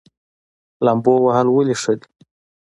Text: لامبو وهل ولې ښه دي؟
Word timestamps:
لامبو 0.85 1.13
وهل 1.25 1.47
ولې 1.51 1.75
ښه 1.81 1.93
دي؟ 1.99 2.09